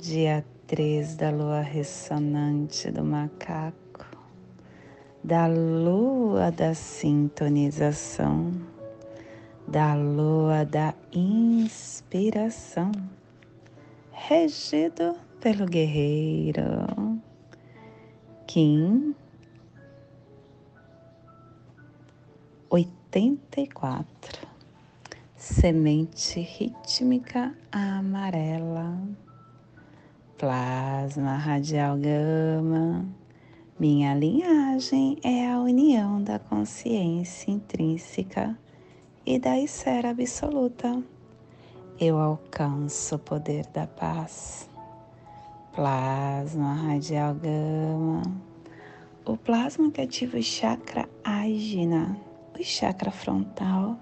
[0.00, 4.06] dia 3 da lua ressonante do macaco,
[5.22, 8.50] da lua da sintonização,
[9.68, 12.90] da lua da inspiração,
[14.10, 17.20] regido pelo guerreiro
[18.46, 19.14] Kim
[22.70, 24.48] 84,
[25.36, 28.98] semente rítmica amarela
[30.40, 33.04] plasma radial gama.
[33.78, 38.58] Minha linhagem é a união da consciência intrínseca
[39.26, 41.02] e da esfera absoluta.
[42.00, 44.66] Eu alcanço o poder da paz.
[45.74, 48.22] Plasma radial gama.
[49.26, 52.16] O plasma que ativa o chakra ágina,
[52.58, 53.98] o chakra frontal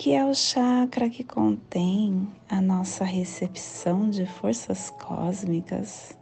[0.00, 6.16] que é o chakra que contém a nossa recepção de forças cósmicas,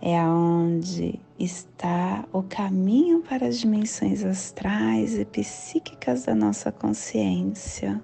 [0.00, 8.00] é aonde está o caminho para as dimensões astrais e psíquicas da nossa consciência,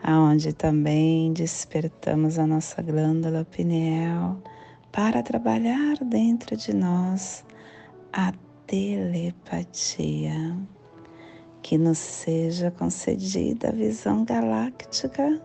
[0.00, 4.40] aonde também despertamos a nossa glândula pineal
[4.92, 7.44] para trabalhar dentro de nós
[8.12, 8.32] a
[8.64, 10.56] telepatia
[11.64, 15.40] que nos seja concedida a visão galáctica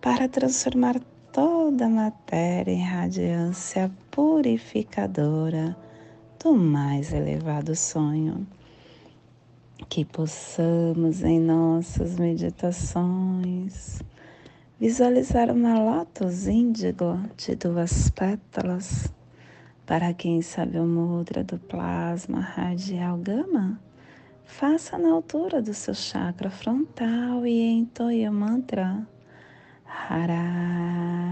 [0.00, 1.00] para transformar
[1.32, 5.76] toda a matéria em radiância purificadora
[6.42, 8.44] do mais elevado sonho.
[9.88, 14.02] Que possamos em nossas meditações
[14.80, 19.08] visualizar uma lótus índigo de duas pétalas.
[19.86, 23.78] Para quem sabe o mudra do plasma radial gama,
[24.44, 29.06] Faça na altura do seu chakra frontal e entoie o mantra
[29.84, 31.24] Haram.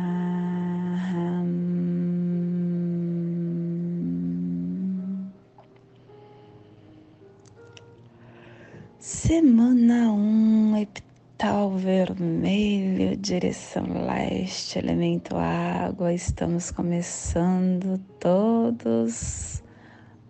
[8.99, 16.13] Semana 1, um, epital vermelho, direção leste, elemento água.
[16.13, 19.62] Estamos começando todos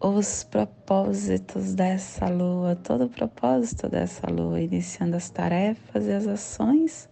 [0.03, 7.09] os propósitos dessa lua, todo o propósito dessa lua, iniciando as tarefas e as ações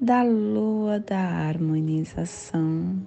[0.00, 3.00] da lua da harmonização.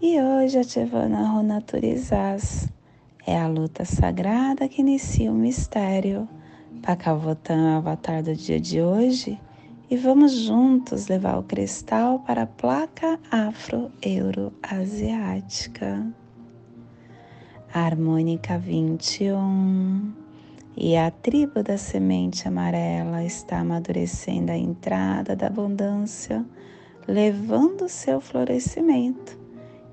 [0.00, 0.62] E hoje a
[1.32, 2.68] Runaturizas,
[3.26, 6.28] é a luta sagrada que inicia o mistério.
[6.82, 9.40] Pakavotan é o avatar do dia de hoje
[9.90, 16.06] e vamos juntos levar o cristal para a placa afro-euro-asiática
[17.72, 20.12] harmônica 21.
[20.76, 26.44] E a tribo da semente amarela está amadurecendo a entrada da abundância,
[27.06, 29.36] levando seu florescimento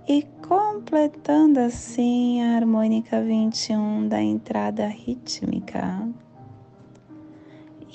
[0.07, 6.07] e completando assim a harmônica 21 da entrada rítmica.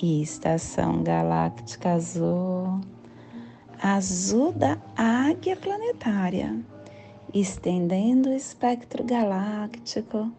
[0.01, 2.81] E estação galáctica azul,
[3.81, 6.59] azul da águia planetária
[7.33, 10.29] estendendo o espectro galáctico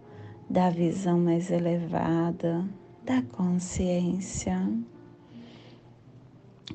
[0.49, 2.65] da visão mais elevada
[3.03, 4.61] da consciência.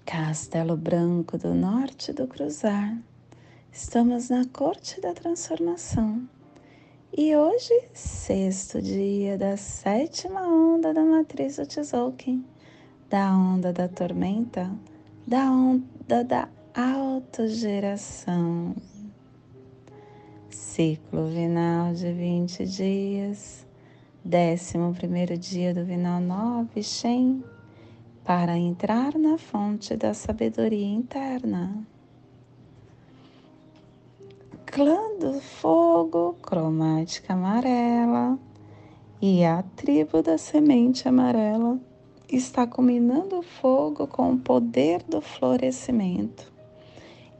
[0.05, 2.97] Castelo Branco do Norte do Cruzar.
[3.71, 6.27] Estamos na corte da transformação.
[7.15, 12.43] E hoje, sexto dia da sétima onda da matriz do Tzolk'in,
[13.09, 14.71] da onda da tormenta,
[15.27, 18.75] da onda da autogeração
[20.49, 23.65] ciclo vinal de 20 dias,
[24.23, 27.43] décimo primeiro dia do vinal 9, Shen,
[28.23, 31.85] para entrar na fonte da sabedoria interna.
[34.65, 38.37] Clã do fogo, cromática amarela,
[39.21, 41.79] e a tribo da semente amarela
[42.29, 46.51] está combinando o fogo com o poder do florescimento.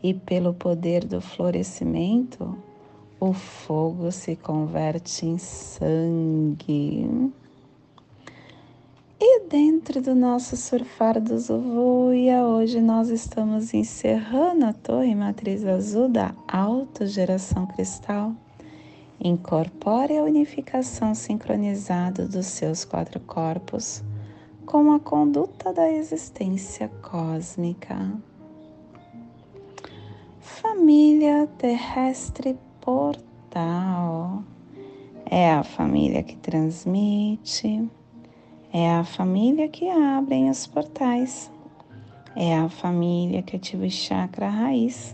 [0.01, 2.57] E pelo poder do florescimento,
[3.19, 7.31] o fogo se converte em sangue.
[9.19, 16.08] E dentro do nosso surfar do Zuvuia, hoje nós estamos encerrando a torre matriz azul
[16.08, 18.34] da autogeração cristal.
[19.19, 24.04] Incorpore a unificação sincronizada dos seus quatro corpos
[24.68, 28.12] com a conduta da existência cósmica.
[30.40, 32.56] Família terrestre
[32.88, 34.45] portal
[35.30, 37.86] é a família que transmite
[38.72, 41.51] é a família que abre os portais.
[42.34, 45.13] É a família que ativa o chakra raiz.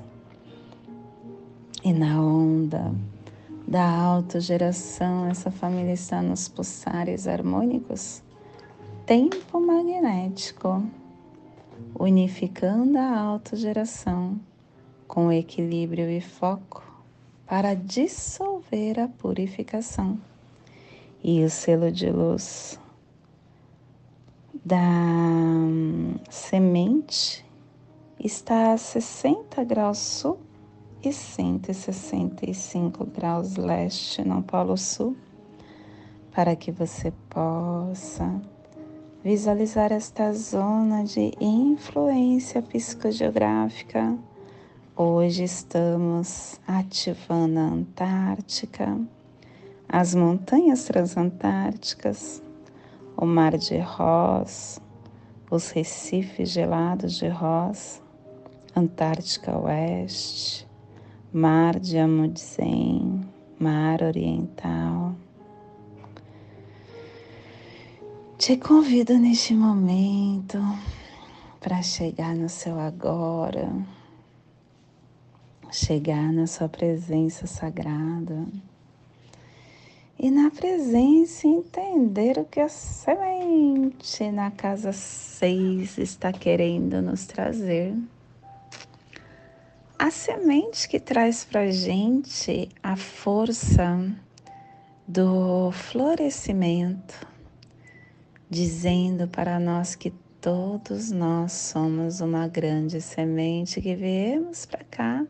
[1.83, 2.93] E na onda
[3.67, 8.21] da autogeração, essa família está nos pulsares harmônicos.
[9.07, 10.85] Tempo magnético,
[11.99, 14.39] unificando a autogeração
[15.07, 16.92] com equilíbrio e foco
[17.45, 20.19] para dissolver a purificação.
[21.23, 22.79] E o selo de luz
[24.65, 27.45] da hum, semente
[28.19, 30.39] está a 60 graus sul
[31.03, 35.17] e 165 graus leste no Polo Sul,
[36.31, 38.41] para que você possa
[39.23, 44.17] visualizar esta zona de influência psicogeográfica.
[44.95, 48.95] Hoje estamos ativando a Antártica,
[49.89, 52.43] as montanhas transantárticas,
[53.17, 54.79] o mar de Ross,
[55.49, 58.03] os recifes gelados de Ross,
[58.75, 60.67] Antártica Oeste,
[61.33, 63.27] Mar de Amundsen,
[63.59, 65.15] Mar Oriental.
[68.37, 70.59] Te convido neste momento
[71.59, 73.73] para chegar no seu agora,
[75.73, 78.45] chegar na sua presença sagrada
[80.19, 87.95] e na presença entender o que a semente na casa 6 está querendo nos trazer.
[89.97, 93.99] A semente que traz para gente a força
[95.07, 97.27] do florescimento,
[98.49, 105.25] dizendo para nós que todos nós somos uma grande semente que viemos para cá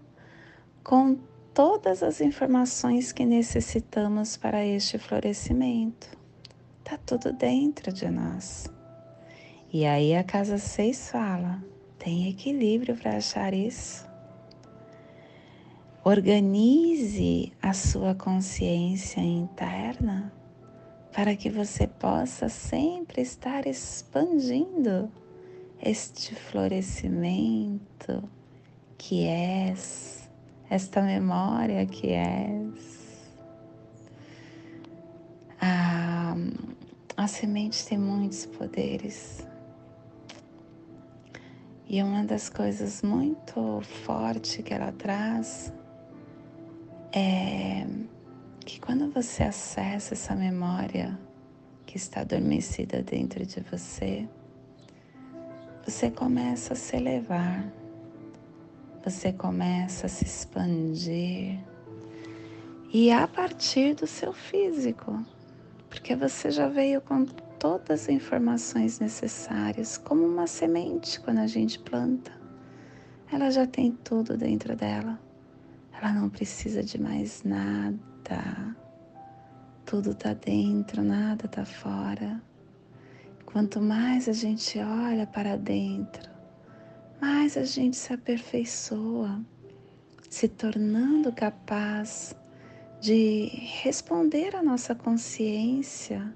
[0.83, 1.17] com
[1.53, 6.09] todas as informações que necessitamos para este florescimento.
[6.79, 8.69] Está tudo dentro de nós.
[9.71, 11.63] E aí a casa 6 fala:
[11.97, 14.05] tem equilíbrio para achar isso.
[16.03, 20.33] Organize a sua consciência interna
[21.13, 25.09] para que você possa sempre estar expandindo
[25.81, 28.23] este florescimento
[28.97, 30.22] que és
[30.73, 33.29] esta memória que és.
[35.61, 36.35] A,
[37.15, 39.47] a semente tem muitos poderes.
[41.87, 45.71] E uma das coisas muito fortes que ela traz
[47.11, 47.85] é
[48.65, 51.19] que quando você acessa essa memória
[51.85, 54.27] que está adormecida dentro de você,
[55.85, 57.63] você começa a se elevar
[59.03, 61.59] você começa a se expandir
[62.93, 65.25] e a partir do seu físico,
[65.89, 71.79] porque você já veio com todas as informações necessárias, como uma semente quando a gente
[71.79, 72.31] planta.
[73.31, 75.19] Ela já tem tudo dentro dela.
[75.91, 78.75] Ela não precisa de mais nada.
[79.85, 82.41] Tudo está dentro, nada está fora.
[83.45, 86.32] Quanto mais a gente olha para dentro,
[87.23, 89.41] mais a gente se aperfeiçoa,
[90.29, 92.35] se tornando capaz
[92.99, 93.45] de
[93.81, 96.35] responder à nossa consciência,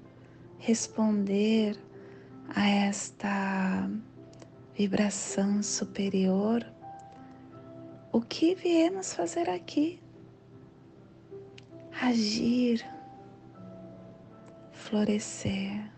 [0.58, 1.78] responder
[2.56, 3.90] a esta
[4.74, 6.64] vibração superior.
[8.10, 10.00] O que viemos fazer aqui?
[12.00, 12.82] Agir,
[14.72, 15.92] florescer.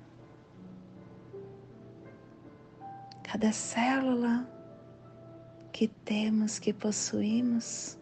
[3.22, 4.49] Cada célula
[5.80, 7.96] que temos, que possuímos,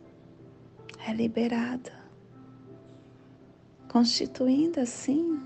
[1.06, 1.92] é liberada,
[3.86, 5.40] constituindo assim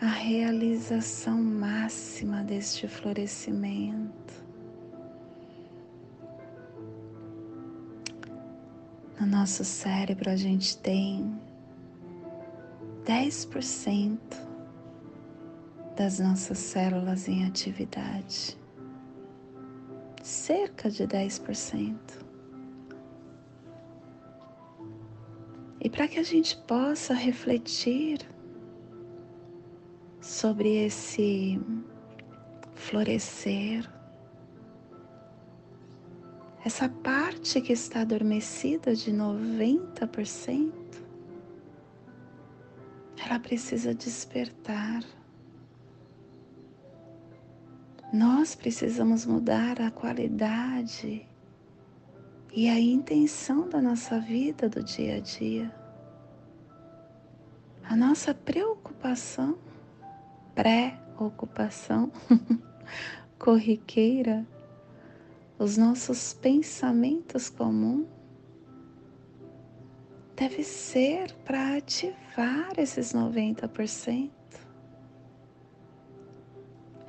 [0.00, 4.46] a realização máxima deste florescimento.
[9.18, 11.36] No nosso cérebro a gente tem
[13.04, 14.20] 10%
[15.96, 18.61] das nossas células em atividade
[20.22, 21.98] cerca de 10%.
[25.80, 28.20] E para que a gente possa refletir
[30.20, 31.60] sobre esse
[32.76, 33.90] florescer,
[36.64, 40.72] essa parte que está adormecida de 90%,
[43.24, 45.02] ela precisa despertar.
[48.12, 51.26] Nós precisamos mudar a qualidade
[52.52, 55.74] e a intenção da nossa vida do dia a dia.
[57.82, 59.56] A nossa preocupação,
[60.54, 62.12] pré-ocupação
[63.38, 64.46] corriqueira,
[65.58, 68.06] os nossos pensamentos comuns
[70.36, 74.41] deve ser para ativar esses 90%.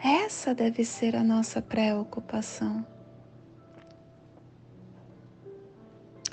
[0.03, 2.85] Essa deve ser a nossa preocupação.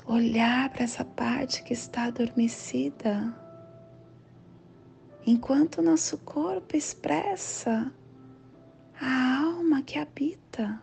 [0.05, 3.33] Olhar para essa parte que está adormecida,
[5.25, 7.89] enquanto nosso corpo expressa
[8.99, 10.81] a alma que habita.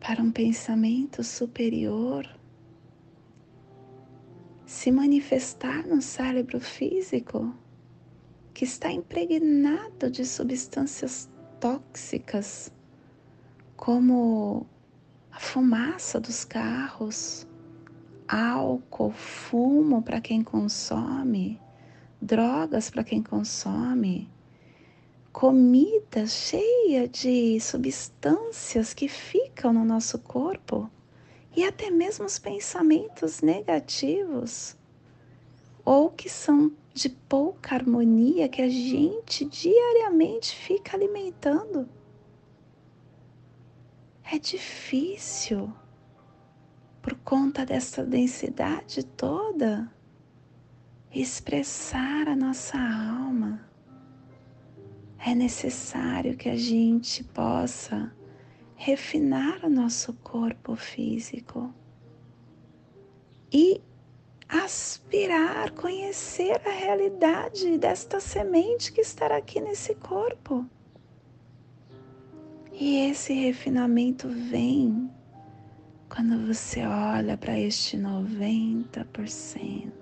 [0.00, 2.28] Para um pensamento superior
[4.66, 7.54] se manifestar no cérebro físico
[8.58, 12.72] que está impregnado de substâncias tóxicas,
[13.76, 14.66] como
[15.30, 17.46] a fumaça dos carros,
[18.26, 21.60] álcool, fumo para quem consome,
[22.20, 24.28] drogas para quem consome,
[25.32, 30.90] comida cheia de substâncias que ficam no nosso corpo
[31.54, 34.76] e até mesmo os pensamentos negativos
[35.84, 41.88] ou que são de pouca harmonia que a gente diariamente fica alimentando.
[44.30, 45.72] É difícil
[47.00, 49.90] por conta dessa densidade toda
[51.12, 53.66] expressar a nossa alma.
[55.18, 58.12] É necessário que a gente possa
[58.74, 61.72] refinar o nosso corpo físico
[63.52, 63.80] e
[64.48, 70.64] aspirar, conhecer a realidade desta semente que estará aqui nesse corpo.
[72.72, 75.10] E esse refinamento vem
[76.08, 79.92] quando você olha para este 90%.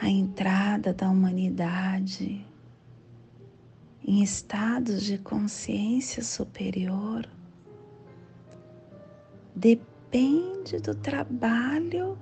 [0.00, 2.44] A entrada da humanidade
[4.04, 7.28] em estados de consciência superior
[9.54, 12.18] depende do trabalho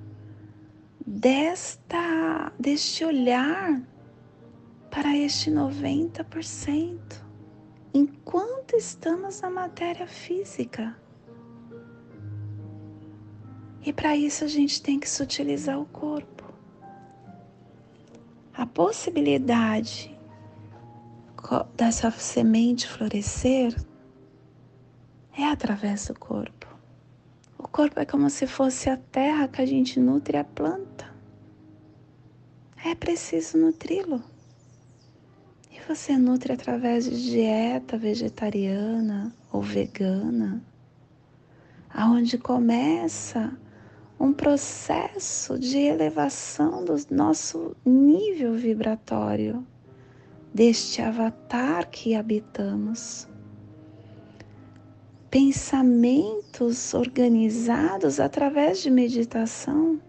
[1.07, 3.83] desta deste olhar
[4.91, 6.99] para este 90%
[7.95, 10.97] enquanto estamos na matéria física.
[13.85, 16.53] E para isso a gente tem que sutilizar o corpo.
[18.53, 20.17] A possibilidade
[21.75, 23.75] dessa semente florescer
[25.37, 26.60] é através do corpo.
[27.73, 31.09] Corpo é como se fosse a terra que a gente nutre a planta.
[32.85, 34.21] É preciso nutri-lo.
[35.71, 40.61] E você nutre através de dieta vegetariana ou vegana,
[41.89, 43.57] aonde começa
[44.19, 49.65] um processo de elevação do nosso nível vibratório,
[50.53, 53.30] deste avatar que habitamos
[55.31, 60.01] pensamentos organizados através de meditação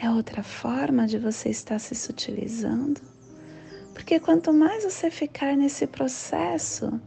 [0.00, 3.00] é outra forma de você estar se sutilizando.
[3.92, 7.00] Porque quanto mais você ficar nesse processo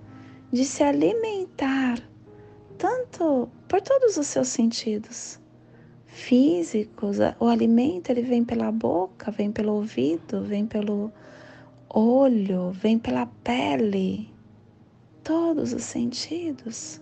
[0.51, 1.97] de se alimentar,
[2.77, 5.39] tanto por todos os seus sentidos
[6.07, 11.09] físicos, o alimento ele vem pela boca, vem pelo ouvido, vem pelo
[11.89, 14.29] olho, vem pela pele,
[15.23, 17.01] todos os sentidos.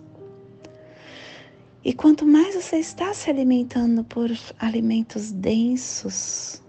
[1.84, 6.62] E quanto mais você está se alimentando por alimentos densos,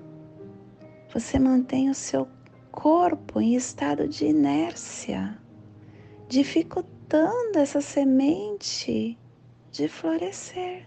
[1.13, 2.27] você mantém o seu
[2.69, 5.39] corpo em estado de inércia,
[6.27, 9.17] dificultando essa semente
[9.71, 10.85] de florescer.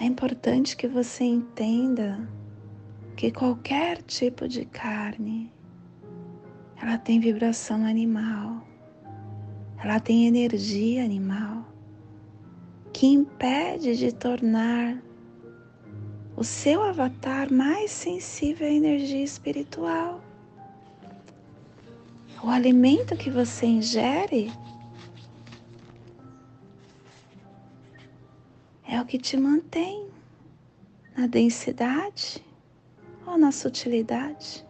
[0.00, 2.26] É importante que você entenda
[3.16, 5.52] que qualquer tipo de carne
[6.80, 8.66] ela tem vibração animal
[9.84, 11.62] ela tem energia animal
[12.90, 14.96] que impede de tornar
[16.34, 20.22] o seu avatar mais sensível à energia espiritual.
[22.42, 24.50] O alimento que você ingere
[28.88, 30.08] é o que te mantém
[31.14, 32.42] na densidade
[33.26, 34.64] ou na sutilidade.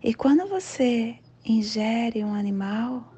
[0.00, 3.12] E quando você ingere um animal,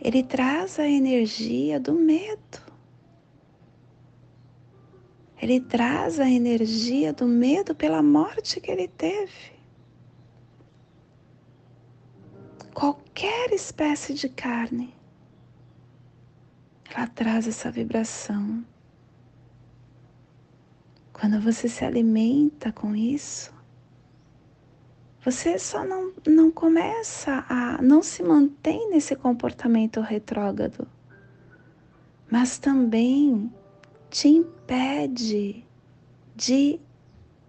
[0.00, 2.70] ele traz a energia do medo.
[5.40, 9.52] Ele traz a energia do medo pela morte que ele teve.
[12.74, 14.94] Qualquer espécie de carne,
[16.94, 18.64] ela traz essa vibração.
[21.12, 23.52] Quando você se alimenta com isso,
[25.22, 27.80] você só não, não começa a.
[27.82, 30.88] não se mantém nesse comportamento retrógrado,
[32.30, 33.52] mas também
[34.08, 35.64] te impede
[36.34, 36.80] de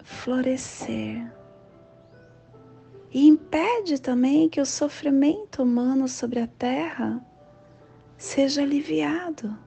[0.04, 1.32] florescer.
[3.14, 7.26] E impede também que o sofrimento humano sobre a terra
[8.18, 9.58] seja aliviado.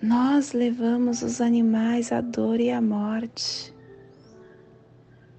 [0.00, 3.74] Nós levamos os animais à dor e à morte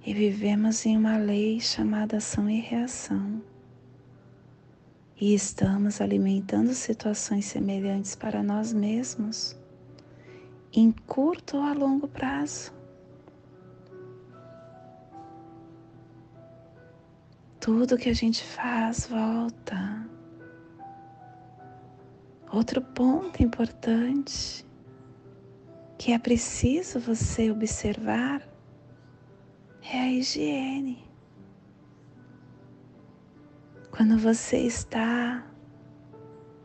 [0.04, 3.42] e vivemos em uma lei chamada ação e reação.
[5.20, 9.54] E estamos alimentando situações semelhantes para nós mesmos,
[10.72, 12.72] em curto ou a longo prazo.
[17.60, 20.08] Tudo que a gente faz volta.
[22.50, 24.64] Outro ponto importante
[25.98, 28.49] que é preciso você observar
[29.92, 31.04] é a higiene.
[33.90, 35.44] Quando você está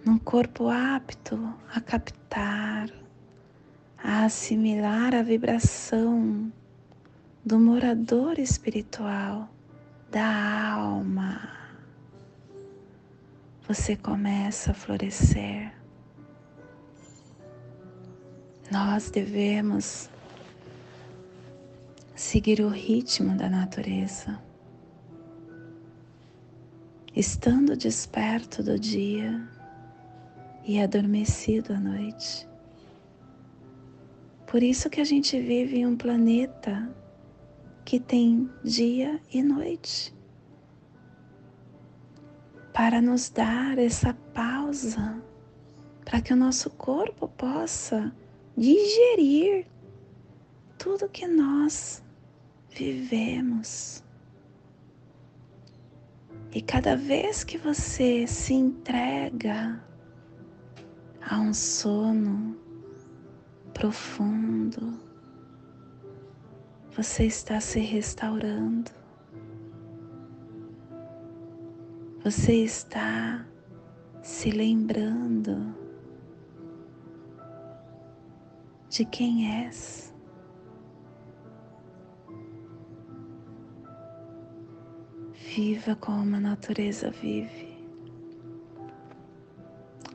[0.05, 2.89] num corpo apto a captar,
[3.97, 6.51] a assimilar a vibração
[7.43, 9.49] do morador espiritual,
[10.11, 11.49] da alma,
[13.67, 15.73] você começa a florescer.
[18.71, 20.09] Nós devemos
[22.15, 24.41] seguir o ritmo da natureza,
[27.13, 29.45] estando desperto do dia
[30.63, 32.47] e adormecido à noite.
[34.47, 36.89] Por isso que a gente vive em um planeta
[37.83, 40.15] que tem dia e noite,
[42.73, 45.21] para nos dar essa pausa,
[46.05, 48.15] para que o nosso corpo possa
[48.55, 49.67] digerir
[50.77, 52.04] tudo que nós
[52.75, 54.03] vivemos.
[56.51, 59.81] E cada vez que você se entrega
[61.21, 62.55] a um sono
[63.73, 64.99] profundo,
[66.95, 68.91] você está se restaurando.
[72.23, 73.45] Você está
[74.21, 75.75] se lembrando
[78.89, 80.14] de quem és.
[85.55, 87.77] Viva como a natureza vive.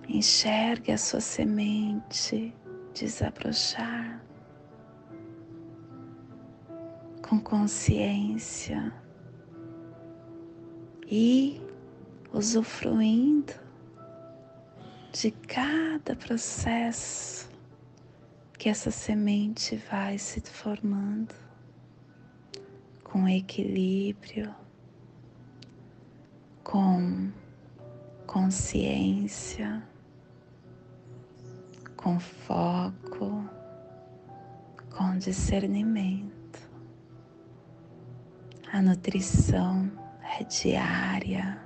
[0.06, 2.54] Enxergue a sua semente
[2.92, 4.22] desabrochar
[7.26, 8.92] com consciência
[11.06, 11.58] e
[12.34, 13.54] usufruindo
[15.10, 17.48] de cada processo
[18.58, 21.34] que essa semente vai se formando
[23.02, 24.54] com equilíbrio
[26.70, 27.32] com
[28.28, 29.82] consciência,
[31.96, 33.44] com foco,
[34.88, 36.70] com discernimento.
[38.72, 39.90] A nutrição
[40.38, 41.60] é diária.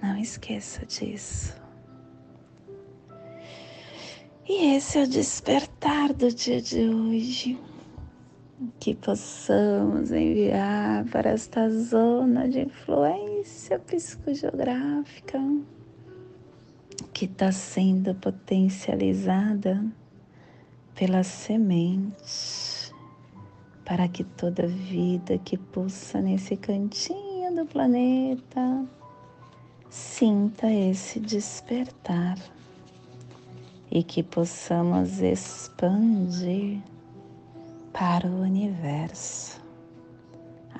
[0.00, 1.60] Não esqueça disso.
[4.48, 7.58] E esse é o despertar do dia de hoje
[8.78, 15.40] que possamos enviar para esta zona de influência psicogeográfica
[17.12, 19.84] que está sendo potencializada
[20.94, 22.92] pela semente,
[23.84, 28.84] para que toda vida que pulsa nesse cantinho do planeta
[29.90, 32.38] sinta esse despertar
[33.90, 36.82] e que possamos expandir
[37.94, 39.62] para o universo,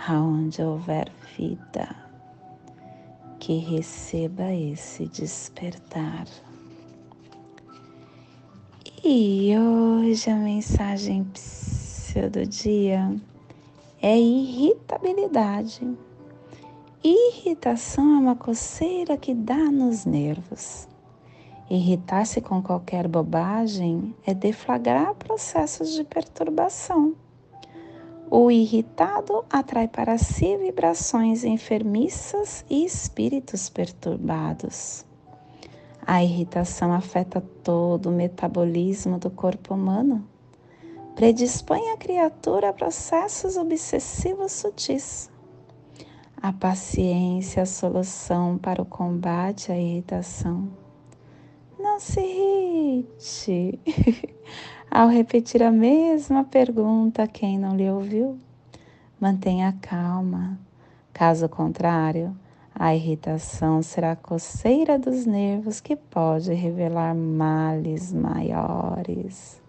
[0.09, 1.95] aonde houver vida,
[3.39, 6.27] que receba esse despertar.
[9.05, 11.25] E hoje a mensagem
[12.33, 13.15] do dia
[14.03, 15.97] é irritabilidade.
[17.03, 20.89] Irritação é uma coceira que dá nos nervos.
[21.71, 27.15] Irritar-se com qualquer bobagem é deflagrar processos de perturbação.
[28.31, 35.07] O irritado atrai para si vibrações enfermiças e espíritos perturbados.
[36.07, 40.27] A irritação afeta todo o metabolismo do corpo humano.
[41.15, 45.31] Predispõe a criatura a processos obsessivos sutis.
[46.43, 50.84] A paciência é a solução para o combate à irritação.
[51.85, 53.79] Não se irrite
[54.91, 58.39] ao repetir a mesma pergunta a quem não lhe ouviu.
[59.21, 60.59] Mantenha calma.
[61.13, 62.35] Caso contrário,
[62.75, 69.61] a irritação será a coceira dos nervos que pode revelar males maiores.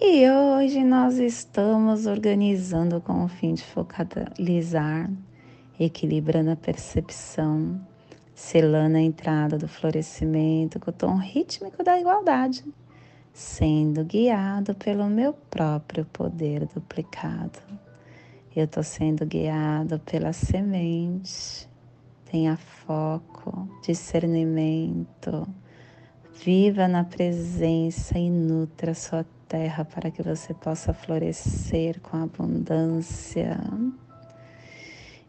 [0.00, 5.10] E hoje nós estamos organizando com o fim de focalizar,
[5.78, 7.78] equilibrando a percepção,
[8.34, 12.64] selando a entrada do florescimento com o tom rítmico da igualdade
[13.32, 17.58] sendo guiado pelo meu próprio poder duplicado.
[18.54, 21.68] Eu estou sendo guiado pela semente.
[22.30, 25.46] Tenha foco, discernimento.
[26.42, 33.58] Viva na presença e nutra sua terra para que você possa florescer com abundância.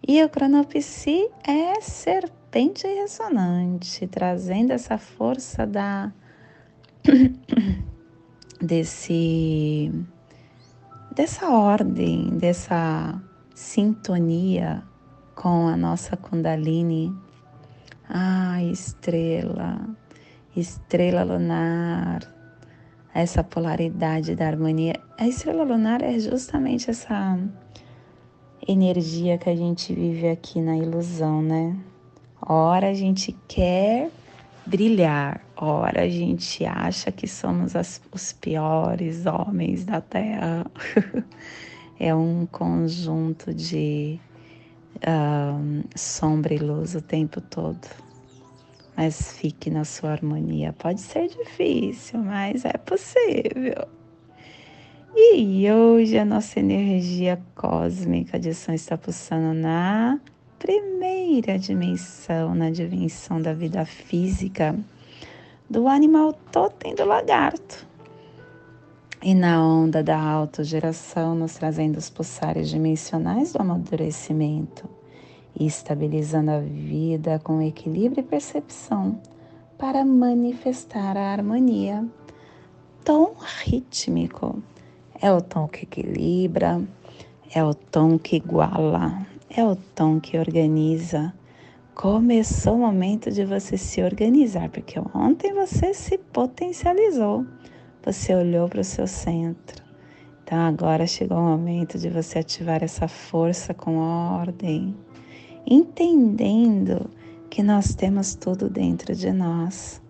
[0.08, 6.14] E o cronopsi é serpente ressonante, trazendo essa força da
[8.62, 9.92] desse
[11.14, 13.22] dessa ordem, dessa
[13.54, 14.82] sintonia
[15.36, 17.14] com a nossa Kundalini.
[18.08, 19.80] Ah, estrela,
[20.56, 22.22] estrela lunar,
[23.14, 24.96] essa polaridade da harmonia.
[25.18, 27.40] A estrela lunar é justamente essa
[28.68, 31.76] energia que a gente vive aqui na ilusão, né?
[32.42, 34.10] Ora a gente quer
[34.66, 35.42] brilhar.
[35.56, 40.66] Ora, a gente acha que somos as, os piores homens da Terra.
[42.00, 44.20] é um conjunto de
[45.08, 47.80] um, sombra e luz o tempo todo.
[48.96, 50.74] Mas fique na sua harmonia.
[50.74, 53.88] Pode ser difícil, mas é possível.
[55.16, 60.20] E hoje a nossa energia cósmica de ação está pulsando na
[60.58, 64.76] primeira dimensão na dimensão da vida física
[65.70, 67.88] do animal totem do lagarto.
[69.24, 75.01] E na onda da autogeração, nos trazendo os pulsares dimensionais do amadurecimento
[75.60, 79.20] e estabilizando a vida com equilíbrio e percepção
[79.78, 82.06] para manifestar a harmonia.
[83.04, 83.36] Tom
[83.66, 84.62] rítmico
[85.20, 86.82] é o tom que equilibra,
[87.54, 91.34] é o tom que iguala, é o tom que organiza.
[91.94, 97.46] Começou o momento de você se organizar, porque ontem você se potencializou,
[98.04, 99.84] você olhou para o seu centro.
[100.44, 104.96] Então agora chegou o momento de você ativar essa força com ordem,
[105.66, 107.10] entendendo
[107.50, 110.02] que nós temos tudo dentro de nós.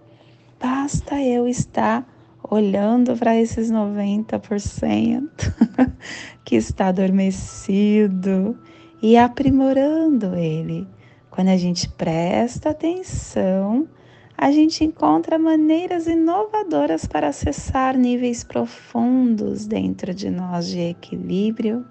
[0.60, 2.08] Basta eu estar
[2.44, 5.30] olhando para esses 90%
[6.46, 8.58] que está adormecido
[9.02, 10.88] e aprimorando ele.
[11.30, 13.88] Quando a gente presta atenção,
[14.38, 21.86] a gente encontra maneiras inovadoras para acessar níveis profundos dentro de nós de equilíbrio,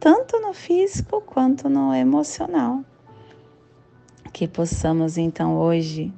[0.00, 2.84] tanto no físico quanto no emocional.
[4.32, 6.12] Que possamos então hoje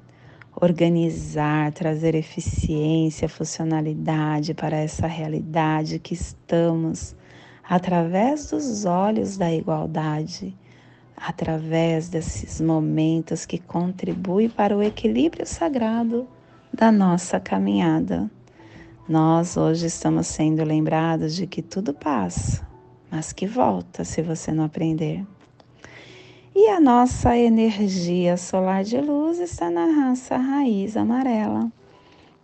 [0.55, 7.17] organizar, trazer eficiência, funcionalidade para essa realidade que estamos
[7.67, 10.55] através dos olhos da igualdade,
[11.17, 16.29] através desses momentos que contribuem para o equilíbrio sagrado
[16.73, 18.31] da nossa caminhada.
[19.09, 22.67] Nós hoje estamos sendo lembrados de que tudo passa,
[23.11, 25.25] mas que volta se você não aprender.
[26.55, 31.71] E a nossa energia solar de luz está na raça raiz amarela,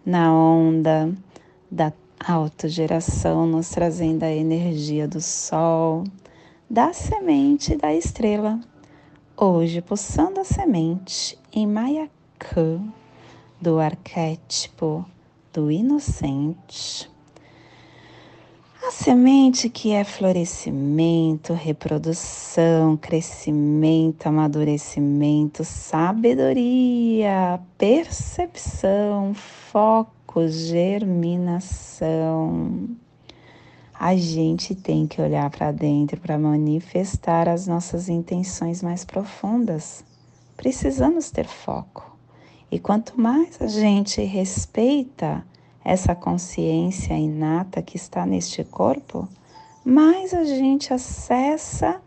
[0.04, 1.12] na onda
[1.70, 1.92] da
[2.24, 6.04] autogeração, nos trazendo a energia do sol,
[6.68, 8.60] da semente e da estrela.
[9.36, 12.80] Hoje, pulsando a semente em Mayakã,
[13.60, 15.04] do arquétipo
[15.52, 17.10] do inocente.
[18.86, 31.90] A semente que é florescimento, reprodução, crescimento, amadurecimento, sabedoria, percepção, foco germinação.
[33.92, 40.04] a gente tem que olhar para dentro para manifestar as nossas intenções mais profundas.
[40.56, 42.16] Precisamos ter foco.
[42.70, 45.44] E quanto mais a gente respeita
[45.86, 49.28] essa consciência inata que está neste corpo,
[49.84, 52.02] mais a gente acessa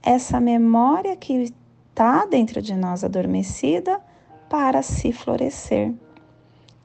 [0.00, 1.52] essa memória que
[1.88, 4.00] está dentro de nós adormecida
[4.48, 5.92] para se florescer.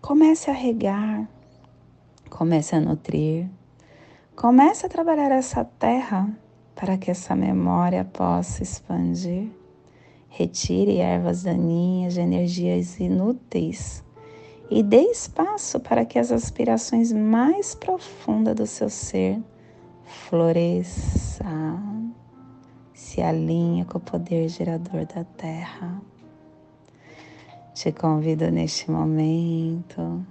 [0.01, 1.29] Comece a regar,
[2.31, 3.47] comece a nutrir,
[4.35, 6.27] comece a trabalhar essa terra
[6.73, 9.51] para que essa memória possa expandir.
[10.29, 14.03] Retire ervas daninhas energias inúteis
[14.69, 19.41] e dê espaço para que as aspirações mais profundas do seu ser
[20.05, 22.13] floresçam,
[22.93, 25.99] se alinhe com o poder gerador da Terra.
[27.73, 30.23] Te convido neste momento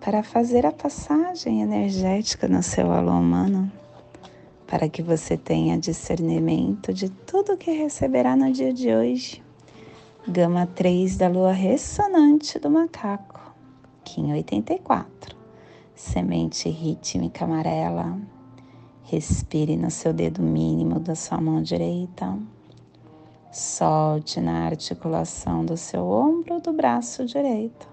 [0.00, 3.72] para fazer a passagem energética no seu alô humano,
[4.66, 9.42] para que você tenha discernimento de tudo que receberá no dia de hoje.
[10.26, 13.52] Gama 3 da lua ressonante do macaco,
[14.02, 15.36] Kim 84,
[15.94, 18.18] semente rítmica amarela.
[19.02, 22.38] Respire no seu dedo mínimo da sua mão direita.
[23.52, 27.86] Solte na articulação do seu ombro do braço direito.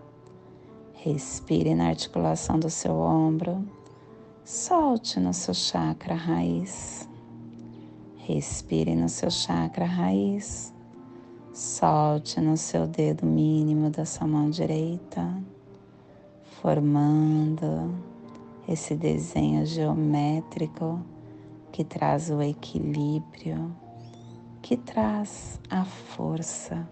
[0.93, 3.61] Respire na articulação do seu ombro.
[4.45, 7.09] Solte no seu chakra raiz.
[8.19, 10.70] Respire no seu chakra raiz.
[11.53, 15.37] Solte no seu dedo mínimo da sua mão direita,
[16.61, 17.93] formando
[18.67, 21.01] esse desenho geométrico
[21.71, 23.75] que traz o equilíbrio
[24.61, 26.87] que traz a força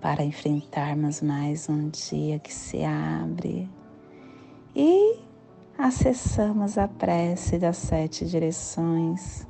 [0.00, 3.68] para enfrentarmos mais um dia que se abre.
[4.74, 5.18] E
[5.76, 9.46] acessamos a prece das sete direções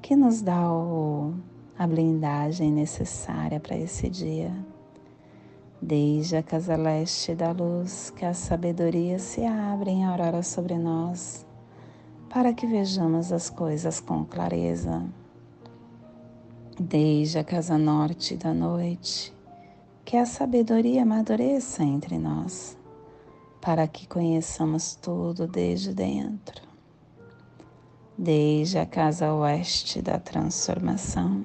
[0.00, 1.34] que nos dá o,
[1.78, 4.52] a blindagem necessária para esse dia.
[5.80, 11.46] Desde a casa leste da luz, que a sabedoria se abre em aurora sobre nós,
[12.28, 15.02] para que vejamos as coisas com clareza
[16.78, 19.32] desde a casa norte da noite,
[20.04, 22.76] que a sabedoria amadureça entre nós,
[23.60, 26.62] para que conheçamos tudo desde dentro.
[28.16, 31.44] Desde a casa oeste da transformação,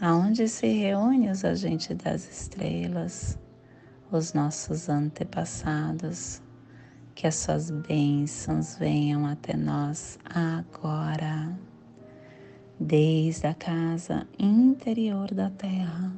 [0.00, 3.38] aonde se reúnem os agentes das estrelas,
[4.10, 6.40] os nossos antepassados,
[7.14, 11.58] que as suas bênçãos venham até nós agora
[12.78, 16.12] desde a casa interior da terra,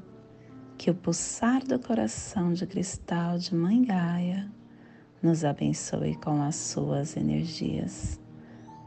[0.77, 4.51] que o pulsar do coração de cristal de Mãe Gaia
[5.23, 8.21] nos abençoe com as suas energias,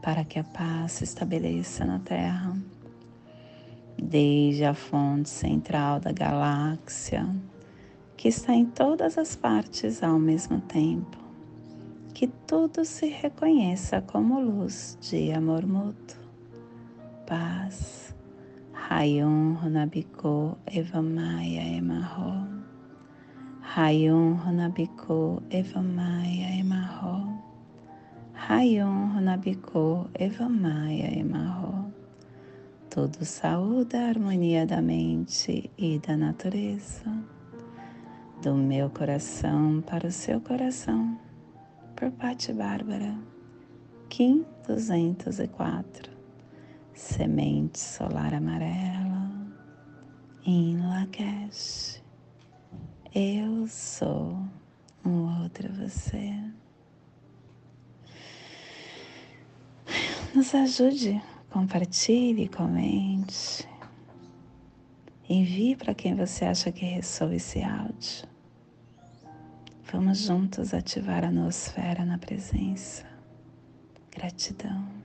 [0.00, 2.56] para que a paz se estabeleça na terra.
[4.04, 7.26] Desde a fonte central da galáxia,
[8.16, 11.16] que está em todas as partes ao mesmo tempo,
[12.12, 16.24] que tudo se reconheça como luz de amor mútuo
[17.26, 18.14] paz.
[18.72, 22.46] Rayon Runabiko Evamaya Emarro.
[23.62, 27.32] Rayon Runabiko Evamaya Emarro.
[28.34, 31.93] Rayon Runabiko Evamaya Emarro.
[32.90, 37.04] Tudo saúde a harmonia da mente e da natureza.
[38.42, 41.18] Do meu coração para o seu coração.
[41.96, 43.16] Por Pati Bárbara.
[44.08, 46.14] Kim 204
[46.94, 49.30] semente solar amarela
[50.46, 52.02] em Lakesh.
[53.14, 54.38] Eu sou
[55.04, 56.32] um outro você.
[60.34, 61.22] Nos ajude,
[61.54, 63.64] compartilhe, comente.
[65.28, 68.26] Envie para quem você acha que ressoa esse áudio.
[69.92, 73.06] Vamos juntos ativar a nosfera na presença.
[74.10, 75.03] Gratidão.